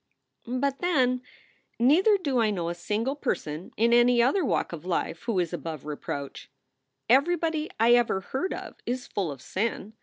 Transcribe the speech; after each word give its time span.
"But 0.47 0.79
then, 0.79 1.21
neither 1.77 2.17
do 2.17 2.39
I 2.39 2.49
know 2.49 2.69
a 2.69 2.73
single 2.73 3.15
person 3.15 3.71
in 3.77 3.93
any 3.93 4.19
other 4.19 4.43
walk 4.43 4.73
of 4.73 4.83
life 4.83 5.21
who 5.25 5.37
is 5.37 5.53
above 5.53 5.85
reproach. 5.85 6.49
Everybody 7.07 7.69
I 7.79 7.93
ever 7.93 8.19
heard 8.21 8.51
of 8.51 8.77
is 8.87 9.05
full 9.05 9.29
of 9.31 9.43
sin. 9.43 9.93